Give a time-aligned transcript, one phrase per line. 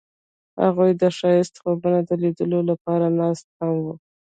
[0.63, 3.93] هغوی د ښایسته خوبونو د لیدلو لپاره ناست هم وو.